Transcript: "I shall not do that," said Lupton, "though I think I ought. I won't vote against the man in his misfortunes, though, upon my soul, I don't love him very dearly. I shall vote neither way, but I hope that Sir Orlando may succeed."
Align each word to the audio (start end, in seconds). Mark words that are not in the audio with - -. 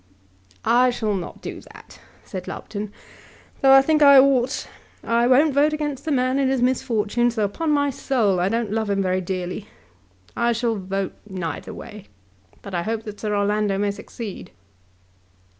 "I 0.65 0.89
shall 0.89 1.13
not 1.13 1.43
do 1.43 1.61
that," 1.71 1.99
said 2.23 2.47
Lupton, 2.47 2.91
"though 3.61 3.71
I 3.71 3.83
think 3.83 4.01
I 4.01 4.17
ought. 4.17 4.67
I 5.03 5.27
won't 5.27 5.53
vote 5.53 5.73
against 5.73 6.05
the 6.05 6.11
man 6.11 6.39
in 6.39 6.49
his 6.49 6.59
misfortunes, 6.59 7.35
though, 7.35 7.45
upon 7.45 7.69
my 7.69 7.91
soul, 7.91 8.39
I 8.39 8.49
don't 8.49 8.71
love 8.71 8.89
him 8.89 9.03
very 9.03 9.21
dearly. 9.21 9.67
I 10.35 10.53
shall 10.53 10.75
vote 10.75 11.13
neither 11.29 11.71
way, 11.71 12.05
but 12.63 12.73
I 12.73 12.81
hope 12.81 13.03
that 13.03 13.19
Sir 13.19 13.35
Orlando 13.37 13.77
may 13.77 13.91
succeed." 13.91 14.49